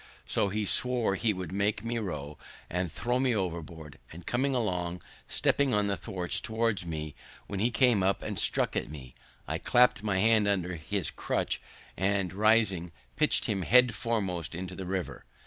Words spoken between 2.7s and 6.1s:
or throw me overboard; and coming along, stepping on the